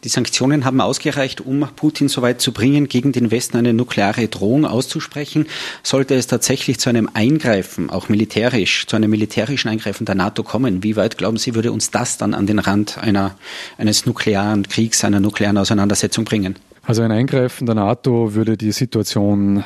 Die 0.04 0.08
Sanktionen 0.08 0.64
haben 0.64 0.80
ausgereicht, 0.80 1.42
um 1.42 1.68
Putin 1.76 2.08
so 2.08 2.22
weit 2.22 2.40
zu 2.40 2.52
bringen, 2.52 2.88
gegen 2.88 3.12
den 3.12 3.30
Westen 3.30 3.58
eine 3.58 3.74
nukleare 3.74 4.28
Drohung 4.28 4.64
auszusprechen. 4.64 5.46
Sollte 5.82 6.14
es 6.14 6.26
tatsächlich 6.26 6.78
zu 6.78 6.88
einem 6.88 7.10
Eingreifen, 7.12 7.90
auch 7.90 8.08
militärisch, 8.08 8.86
zu 8.86 8.96
einem 8.96 9.10
militärischen 9.10 9.68
Eingreifen 9.68 10.06
der 10.06 10.14
NATO 10.14 10.42
kommen, 10.42 10.82
wie 10.82 10.96
weit 10.96 11.18
glauben 11.18 11.36
Sie, 11.36 11.54
würde 11.54 11.70
uns 11.70 11.90
das 11.90 12.16
dann 12.16 12.32
an 12.32 12.46
den 12.46 12.60
Rand 12.60 12.96
einer, 12.96 13.36
eines 13.76 14.06
nuklearen 14.06 14.66
Kriegs, 14.68 15.04
einer 15.04 15.20
nuklearen 15.20 15.58
Auseinandersetzung 15.58 16.24
bringen? 16.24 16.56
Also 16.82 17.02
ein 17.02 17.12
Eingreifen 17.12 17.66
der 17.66 17.74
NATO 17.74 18.34
würde 18.34 18.56
die 18.56 18.72
Situation 18.72 19.64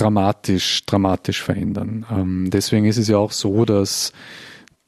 dramatisch, 0.00 0.84
dramatisch 0.86 1.42
verändern. 1.42 2.06
Ähm, 2.10 2.50
deswegen 2.50 2.86
ist 2.86 2.98
es 2.98 3.08
ja 3.08 3.18
auch 3.18 3.32
so, 3.32 3.64
dass 3.64 4.12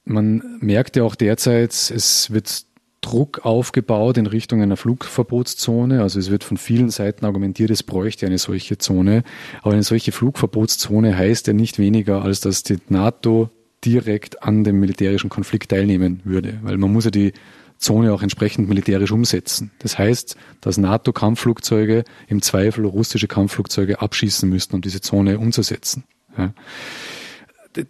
man 0.05 0.43
merkt 0.61 0.97
ja 0.97 1.05
auch 1.05 1.15
derzeit, 1.15 1.73
es 1.73 2.31
wird 2.31 2.65
Druck 3.01 3.45
aufgebaut 3.45 4.19
in 4.19 4.27
Richtung 4.27 4.63
einer 4.63 4.77
Flugverbotszone. 4.77 6.03
Also 6.03 6.19
es 6.19 6.31
wird 6.31 6.45
von 6.45 6.57
vielen 6.57 6.91
Seiten 6.91 7.25
argumentiert, 7.25 7.71
es 7.71 7.83
bräuchte 7.83 8.27
eine 8.27 8.39
solche 8.39 8.79
Zone. 8.79 9.23
Aber 9.63 9.73
eine 9.73 9.83
solche 9.83 10.13
Flugverbotszone 10.13 11.17
heißt 11.17 11.47
ja 11.47 11.53
nicht 11.53 11.79
weniger, 11.79 12.23
als 12.23 12.41
dass 12.41 12.63
die 12.63 12.79
NATO 12.89 13.51
direkt 13.85 14.43
an 14.43 14.65
dem 14.65 14.81
militärischen 14.81 15.31
Konflikt 15.31 15.71
teilnehmen 15.71 16.21
würde. 16.25 16.59
Weil 16.63 16.79
man 16.79 16.93
muss 16.93 17.05
ja 17.05 17.11
die 17.11 17.33
Zone 17.79 18.13
auch 18.13 18.23
entsprechend 18.23 18.69
militärisch 18.69 19.13
umsetzen. 19.13 19.71
Das 19.79 19.99
heißt, 19.99 20.37
dass 20.61 20.79
NATO-Kampfflugzeuge 20.79 22.05
im 22.27 22.43
Zweifel 22.43 22.85
russische 22.85 23.29
Kampfflugzeuge 23.29 24.01
abschießen 24.01 24.49
müssten, 24.49 24.77
um 24.77 24.83
diese 24.83 25.01
Zone 25.01 25.39
umzusetzen. 25.39 26.05
Ja. 26.37 26.53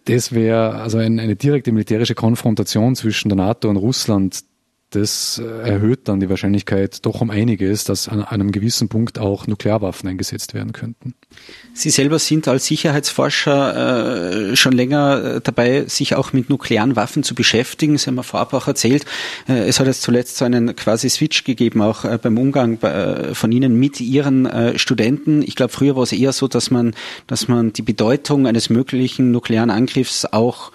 Das 0.05 0.33
wäre 0.33 0.75
also 0.75 0.99
eine 0.99 1.35
direkte 1.35 1.71
militärische 1.71 2.13
Konfrontation 2.13 2.95
zwischen 2.95 3.29
der 3.29 3.37
NATO 3.37 3.69
und 3.69 3.77
Russland 3.77 4.43
das 4.91 5.39
äh, 5.43 5.69
erhöht 5.69 6.07
dann 6.07 6.19
die 6.19 6.29
Wahrscheinlichkeit 6.29 7.05
doch 7.05 7.21
um 7.21 7.29
einiges, 7.29 7.83
dass 7.83 8.07
an 8.07 8.23
einem 8.23 8.51
gewissen 8.51 8.89
Punkt 8.89 9.19
auch 9.19 9.45
Nuklearwaffen 9.45 10.09
eingesetzt 10.09 10.55
werden 10.55 10.73
könnten. 10.73 11.13
Sie 11.73 11.91
selber 11.91 12.17
sind 12.17 12.47
als 12.47 12.65
Sicherheitsforscher 12.65 14.51
äh, 14.51 14.55
schon 14.55 14.71
länger 14.71 15.35
äh, 15.35 15.41
dabei, 15.41 15.85
sich 15.85 16.15
auch 16.15 16.33
mit 16.33 16.49
nuklearen 16.49 16.95
Waffen 16.95 17.21
zu 17.21 17.35
beschäftigen. 17.35 17.97
Sie 17.97 18.07
haben 18.07 18.15
ja 18.15 18.23
vorab 18.23 18.53
auch 18.53 18.67
erzählt, 18.67 19.05
äh, 19.47 19.67
es 19.67 19.79
hat 19.79 19.85
jetzt 19.85 20.01
zuletzt 20.01 20.37
so 20.37 20.45
einen 20.45 20.75
quasi 20.75 21.07
Switch 21.09 21.43
gegeben, 21.43 21.81
auch 21.83 22.03
äh, 22.05 22.17
beim 22.19 22.37
Umgang 22.39 22.81
äh, 22.81 23.35
von 23.35 23.51
Ihnen 23.51 23.75
mit 23.75 24.01
Ihren 24.01 24.49
Studenten. 24.77 25.41
Ich 25.41 25.55
glaube, 25.55 25.71
früher 25.71 25.95
war 25.95 26.03
es 26.03 26.11
eher 26.11 26.33
so, 26.33 26.47
dass 26.47 26.71
man, 26.71 26.95
dass 27.27 27.47
man 27.47 27.73
die 27.73 27.81
Bedeutung 27.81 28.47
eines 28.47 28.69
möglichen 28.69 29.31
nuklearen 29.31 29.69
Angriffs 29.69 30.25
auch 30.25 30.71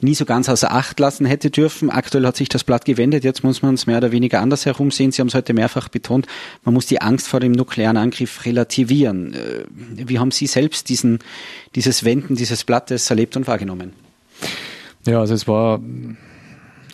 nie 0.00 0.14
so 0.14 0.24
ganz 0.24 0.48
außer 0.48 0.72
Acht 0.72 1.00
lassen 1.00 1.26
hätte 1.26 1.50
dürfen. 1.50 1.90
Aktuell 1.90 2.26
hat 2.26 2.36
sich 2.36 2.48
das 2.48 2.64
Blatt 2.64 2.84
gewendet. 2.84 3.24
Jetzt 3.24 3.42
muss 3.42 3.62
man 3.62 3.74
es 3.74 3.86
mehr 3.86 3.98
oder 3.98 4.12
weniger 4.12 4.40
anders 4.40 4.66
herumsehen. 4.66 5.12
Sie 5.12 5.20
haben 5.20 5.28
es 5.28 5.34
heute 5.34 5.54
mehrfach 5.54 5.88
betont. 5.88 6.26
Man 6.64 6.74
muss 6.74 6.86
die 6.86 7.00
Angst 7.00 7.28
vor 7.28 7.40
dem 7.40 7.52
nuklearen 7.52 7.96
Angriff 7.96 8.44
relativieren. 8.44 9.34
Äh, 9.34 9.64
wie 9.70 10.18
haben 10.18 10.30
Sie 10.30 10.46
selbst 10.46 10.88
diesen, 10.88 11.18
dieses 11.74 12.04
Wenden 12.04 12.36
dieses 12.36 12.64
Blattes 12.64 13.10
erlebt 13.10 13.36
und 13.36 13.46
wahrgenommen? 13.46 13.92
Ja, 15.06 15.20
also 15.20 15.34
es 15.34 15.48
war 15.48 15.80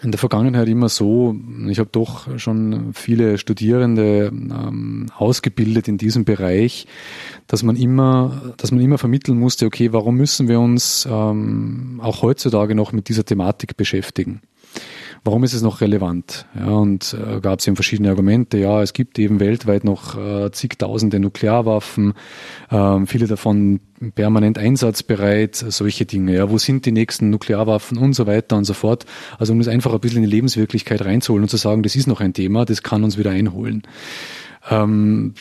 in 0.04 0.10
der 0.10 0.18
Vergangenheit 0.18 0.68
immer 0.68 0.88
so, 0.88 1.34
ich 1.68 1.78
habe 1.78 1.88
doch 1.90 2.38
schon 2.38 2.92
viele 2.92 3.38
Studierende 3.38 4.26
ähm, 4.26 5.06
ausgebildet 5.16 5.88
in 5.88 5.98
diesem 5.98 6.24
Bereich, 6.24 6.86
dass 7.46 7.62
man 7.62 7.76
immer, 7.76 8.54
dass 8.58 8.70
man 8.70 8.80
immer 8.80 8.98
vermitteln 8.98 9.38
musste, 9.38 9.66
okay, 9.66 9.92
warum 9.92 10.16
müssen 10.16 10.46
wir 10.46 10.60
uns 10.60 11.08
ähm, 11.10 12.00
auch 12.02 12.22
heutzutage 12.22 12.74
noch 12.74 12.92
mit 12.92 13.08
dieser 13.08 13.24
Thematik 13.24 13.76
beschäftigen? 13.76 14.42
Warum 15.26 15.42
ist 15.42 15.54
es 15.54 15.62
noch 15.62 15.80
relevant? 15.80 16.44
Ja, 16.54 16.66
und 16.66 17.16
äh, 17.18 17.40
gab 17.40 17.58
es 17.58 17.66
eben 17.66 17.76
verschiedene 17.76 18.10
Argumente. 18.10 18.58
Ja, 18.58 18.82
es 18.82 18.92
gibt 18.92 19.18
eben 19.18 19.40
weltweit 19.40 19.82
noch 19.82 20.18
äh, 20.18 20.50
zigtausende 20.52 21.18
Nuklearwaffen, 21.18 22.12
äh, 22.70 23.06
viele 23.06 23.26
davon 23.26 23.80
permanent 24.14 24.58
einsatzbereit, 24.58 25.56
solche 25.56 26.04
Dinge. 26.04 26.34
Ja, 26.34 26.50
wo 26.50 26.58
sind 26.58 26.84
die 26.84 26.92
nächsten 26.92 27.30
Nuklearwaffen 27.30 27.96
und 27.96 28.12
so 28.12 28.26
weiter 28.26 28.56
und 28.56 28.66
so 28.66 28.74
fort. 28.74 29.06
Also 29.38 29.54
um 29.54 29.58
das 29.60 29.68
einfach 29.68 29.94
ein 29.94 30.00
bisschen 30.00 30.22
in 30.22 30.28
die 30.28 30.36
Lebenswirklichkeit 30.36 31.02
reinzuholen 31.02 31.44
und 31.44 31.48
zu 31.48 31.56
sagen, 31.56 31.82
das 31.82 31.96
ist 31.96 32.06
noch 32.06 32.20
ein 32.20 32.34
Thema, 32.34 32.66
das 32.66 32.82
kann 32.82 33.02
uns 33.02 33.16
wieder 33.16 33.30
einholen. 33.30 33.82
Ähm, 34.70 35.32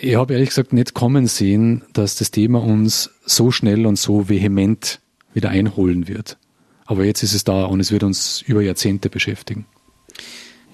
ich 0.00 0.16
habe 0.16 0.32
ehrlich 0.32 0.48
gesagt 0.48 0.72
nicht 0.72 0.94
kommen 0.94 1.26
sehen, 1.26 1.82
dass 1.92 2.16
das 2.16 2.30
Thema 2.30 2.62
uns 2.62 3.10
so 3.26 3.50
schnell 3.50 3.84
und 3.84 3.98
so 3.98 4.30
vehement 4.30 5.00
wieder 5.34 5.50
einholen 5.50 6.08
wird. 6.08 6.38
Aber 6.88 7.04
jetzt 7.04 7.22
ist 7.22 7.34
es 7.34 7.44
da 7.44 7.66
und 7.66 7.80
es 7.80 7.92
wird 7.92 8.02
uns 8.02 8.40
über 8.46 8.62
Jahrzehnte 8.62 9.10
beschäftigen. 9.10 9.66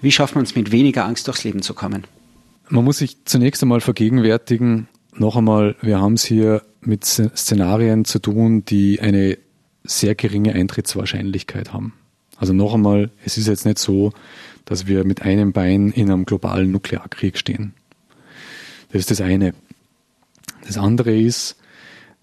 Wie 0.00 0.12
schafft 0.12 0.37
man 0.37 0.44
es 0.44 0.54
mit 0.54 0.71
weniger 0.71 1.06
Angst 1.06 1.26
durchs 1.26 1.42
Leben 1.42 1.61
zu 1.61 1.75
kommen? 1.75 2.04
Man 2.68 2.85
muss 2.85 2.99
sich 2.99 3.25
zunächst 3.25 3.62
einmal 3.62 3.80
vergegenwärtigen, 3.80 4.87
noch 5.16 5.35
einmal, 5.35 5.75
wir 5.83 6.00
haben 6.00 6.14
es 6.14 6.25
hier 6.25 6.62
mit 6.80 7.04
Szenarien 7.04 8.04
zu 8.04 8.21
tun, 8.21 8.64
die 8.64 9.00
eine 9.00 9.38
sehr 9.83 10.14
geringe 10.14 10.52
Eintrittswahrscheinlichkeit 10.54 11.73
haben. 11.73 11.94
Also 12.37 12.52
noch 12.52 12.75
einmal, 12.75 13.11
es 13.25 13.37
ist 13.37 13.49
jetzt 13.49 13.66
nicht 13.66 13.80
so, 13.80 14.12
dass 14.66 14.87
wir 14.87 15.04
mit 15.04 15.23
einem 15.23 15.52
Bein 15.52 15.90
in 15.90 16.11
einem 16.11 16.26
globalen 16.26 16.71
Nuklearkrieg 16.71 17.38
stehen. 17.38 17.75
Das 18.92 19.00
ist 19.00 19.11
das 19.11 19.21
eine. 19.21 19.52
Das 20.64 20.78
andere 20.78 21.16
ist, 21.16 21.56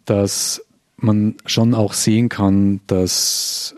dass 0.05 0.63
man 0.95 1.35
schon 1.45 1.73
auch 1.73 1.93
sehen 1.93 2.29
kann, 2.29 2.79
dass 2.87 3.75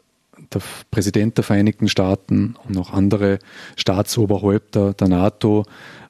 der 0.54 0.62
Präsident 0.92 1.38
der 1.38 1.44
Vereinigten 1.44 1.88
Staaten 1.88 2.56
und 2.68 2.78
auch 2.78 2.92
andere 2.92 3.40
Staatsoberhäupter 3.76 4.94
der 4.94 5.08
NATO 5.08 5.66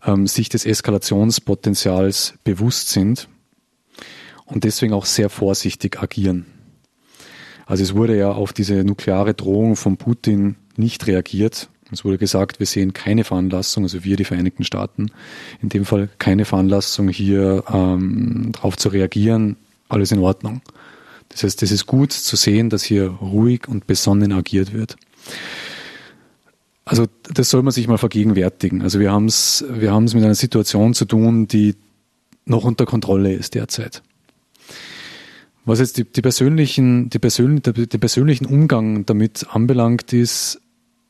ähm, 0.05 0.27
sich 0.27 0.49
des 0.49 0.65
Eskalationspotenzials 0.65 2.35
bewusst 2.43 2.89
sind 2.89 3.27
und 4.45 4.63
deswegen 4.63 4.93
auch 4.93 5.05
sehr 5.05 5.29
vorsichtig 5.29 6.01
agieren. 6.01 6.45
Also 7.65 7.83
es 7.83 7.95
wurde 7.95 8.17
ja 8.17 8.31
auf 8.31 8.53
diese 8.53 8.83
nukleare 8.83 9.33
Drohung 9.33 9.75
von 9.75 9.97
Putin 9.97 10.57
nicht 10.75 11.07
reagiert. 11.07 11.69
Es 11.91 12.03
wurde 12.03 12.17
gesagt, 12.17 12.59
wir 12.59 12.67
sehen 12.67 12.93
keine 12.93 13.23
Veranlassung, 13.23 13.83
also 13.83 14.03
wir, 14.03 14.17
die 14.17 14.25
Vereinigten 14.25 14.63
Staaten, 14.63 15.11
in 15.61 15.69
dem 15.69 15.85
Fall 15.85 16.09
keine 16.17 16.45
Veranlassung, 16.45 17.09
hier 17.09 17.63
ähm, 17.71 18.51
darauf 18.53 18.77
zu 18.77 18.89
reagieren. 18.89 19.57
Alles 19.89 20.11
in 20.11 20.19
Ordnung. 20.19 20.61
Das 21.33 21.43
heißt, 21.43 21.63
es 21.63 21.71
ist 21.71 21.87
gut 21.87 22.13
zu 22.13 22.35
sehen, 22.35 22.69
dass 22.69 22.83
hier 22.83 23.07
ruhig 23.07 23.67
und 23.67 23.87
besonnen 23.87 24.31
agiert 24.31 24.71
wird. 24.71 24.95
Also 26.85 27.07
das 27.23 27.49
soll 27.49 27.63
man 27.63 27.71
sich 27.71 27.87
mal 27.87 27.97
vergegenwärtigen. 27.97 28.83
Also 28.83 28.99
wir 28.99 29.11
haben 29.11 29.25
es 29.25 29.65
wir 29.67 29.91
haben 29.91 30.03
es 30.03 30.13
mit 30.13 30.23
einer 30.23 30.35
Situation 30.35 30.93
zu 30.93 31.05
tun, 31.05 31.47
die 31.47 31.75
noch 32.45 32.63
unter 32.63 32.85
Kontrolle 32.85 33.33
ist 33.33 33.55
derzeit. 33.55 34.03
Was 35.65 35.79
jetzt 35.79 35.97
die, 35.97 36.03
die 36.03 36.21
persönlichen, 36.21 37.09
die 37.09 37.19
persönlichen, 37.19 37.73
den 37.73 37.99
persönlichen 37.99 38.45
Umgang 38.45 39.05
damit 39.05 39.47
anbelangt, 39.49 40.11
ist, 40.13 40.61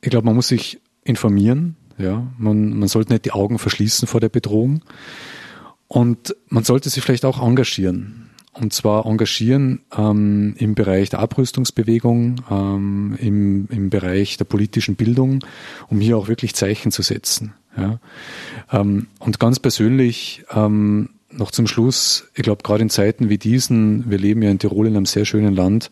ich 0.02 0.12
glaube, 0.12 0.26
man 0.26 0.36
muss 0.36 0.48
sich 0.48 0.80
informieren. 1.04 1.76
Ja, 1.98 2.28
man, 2.38 2.78
man 2.78 2.88
sollte 2.88 3.12
nicht 3.12 3.26
die 3.26 3.32
Augen 3.32 3.60
verschließen 3.60 4.08
vor 4.08 4.22
der 4.22 4.30
Bedrohung. 4.30 4.84
Und 5.88 6.36
man 6.50 6.64
sollte 6.64 6.90
sich 6.90 7.04
vielleicht 7.04 7.26
auch 7.26 7.42
engagieren 7.42 8.30
und 8.54 8.74
zwar 8.74 9.06
engagieren 9.06 9.82
ähm, 9.98 10.56
im 10.58 10.76
Bereich 10.76 11.10
der 11.10 11.20
Abrüstungsbewegung, 11.20 12.42
ähm, 12.50 13.18
im, 13.20 13.68
im 13.70 13.90
Bereich 13.90 14.38
der 14.38 14.46
politischen 14.46 14.96
Bildung, 14.96 15.44
um 15.90 16.00
hier 16.00 16.18
auch 16.18 16.28
wirklich 16.28 16.54
Zeichen 16.54 16.92
zu 16.92 17.02
setzen. 17.02 17.54
Ja. 17.76 18.00
Ähm, 18.72 19.08
und 19.20 19.40
ganz 19.40 19.60
persönlich 19.60 20.44
ähm, 20.54 21.10
noch 21.32 21.52
zum 21.52 21.66
Schluss, 21.66 22.30
ich 22.36 22.44
glaube 22.44 22.64
gerade 22.64 22.84
in 22.84 22.90
Zeiten 22.90 23.30
wie 23.30 23.40
diesen, 23.40 24.10
wir 24.10 24.20
leben 24.20 24.44
ja 24.44 24.52
in 24.52 24.60
Tirol 24.60 24.88
in 24.88 24.96
einem 24.96 25.08
sehr 25.08 25.26
schönen 25.26 25.56
Land, 25.56 25.90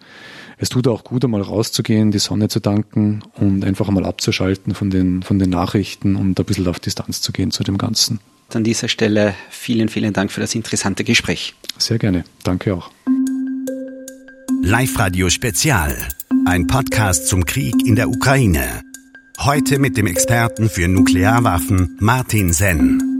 es 0.58 0.70
tut 0.70 0.88
auch 0.88 1.04
gut, 1.04 1.26
einmal 1.26 1.42
rauszugehen, 1.42 2.12
die 2.12 2.20
Sonne 2.20 2.48
zu 2.48 2.60
danken 2.60 3.24
und 3.34 3.66
einfach 3.66 3.88
einmal 3.88 4.06
abzuschalten 4.06 4.76
von 4.76 4.92
den, 4.92 5.24
von 5.24 5.40
den 5.40 5.50
Nachrichten 5.50 6.16
und 6.16 6.40
ein 6.40 6.46
bisschen 6.46 6.68
auf 6.68 6.80
Distanz 6.80 7.22
zu 7.22 7.32
gehen 7.32 7.50
zu 7.50 7.64
dem 7.64 7.80
Ganzen. 7.80 8.20
An 8.56 8.64
dieser 8.64 8.88
Stelle 8.88 9.34
vielen, 9.50 9.90
vielen 9.90 10.14
Dank 10.14 10.32
für 10.32 10.42
das 10.42 10.56
interessante 10.56 11.04
Gespräch. 11.04 11.56
Sehr 11.78 11.98
gerne. 11.98 12.24
Danke 12.44 12.76
auch. 12.76 12.92
Live 14.62 14.98
Radio 15.00 15.30
Spezial. 15.30 15.98
Ein 16.46 16.68
Podcast 16.68 17.28
zum 17.28 17.46
Krieg 17.46 17.76
in 17.86 17.96
der 17.96 18.10
Ukraine. 18.10 18.82
Heute 19.40 19.80
mit 19.80 19.98
dem 19.98 20.08
Experten 20.08 20.70
für 20.70 20.88
Nuklearwaffen 20.88 21.98
Martin 22.00 22.54
Senn. 22.54 23.11